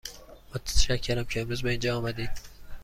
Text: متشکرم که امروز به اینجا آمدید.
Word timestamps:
متشکرم 0.55 1.25
که 1.25 1.41
امروز 1.41 1.61
به 1.61 1.69
اینجا 1.71 1.97
آمدید. 1.97 2.31